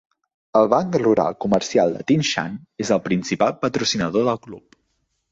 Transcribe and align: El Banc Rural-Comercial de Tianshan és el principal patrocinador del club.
El 0.59 0.67
Banc 0.73 0.95
Rural-Comercial 1.01 1.93
de 1.97 2.01
Tianshan 2.11 2.55
és 2.85 2.91
el 2.95 3.01
principal 3.09 3.53
patrocinador 3.67 4.25
del 4.31 4.41
club. 4.47 4.79